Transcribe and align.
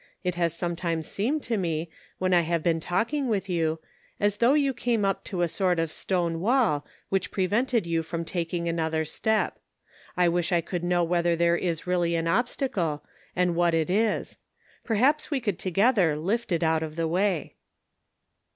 It 0.23 0.33
has 0.33 0.57
sometimes 0.57 1.05
seemed 1.07 1.43
to 1.43 1.57
me, 1.57 1.87
when 2.17 2.33
I 2.33 2.41
have 2.41 2.63
been 2.63 2.79
talking 2.79 3.27
with 3.27 3.47
you, 3.47 3.79
as 4.19 4.37
though 4.37 4.55
you 4.55 4.73
came 4.73 5.05
up 5.05 5.23
to 5.25 5.43
a 5.43 5.47
396 5.47 6.05
The 6.05 6.15
Pocket 6.15 6.23
Measure. 6.23 6.33
sort 6.33 6.39
of 6.39 6.39
stone 6.39 6.39
wall, 6.41 6.85
which 7.09 7.29
prevented 7.31 7.85
you 7.85 8.01
from 8.01 8.25
taking 8.25 8.67
another 8.67 9.05
step. 9.05 9.59
I 10.17 10.27
wish 10.27 10.51
I 10.51 10.59
could 10.61 10.83
know 10.83 11.03
whether 11.03 11.35
there 11.35 11.55
is 11.55 11.85
really 11.85 12.15
an 12.15 12.27
obstacle, 12.27 13.03
and 13.35 13.55
what 13.55 13.75
it 13.75 13.91
is. 13.91 14.39
Perhaps 14.83 15.29
we 15.29 15.39
could 15.39 15.59
together 15.59 16.15
lift 16.15 16.51
it 16.51 16.63
out 16.63 16.81
of 16.81 16.95
the 16.95 17.07
way." 17.07 17.57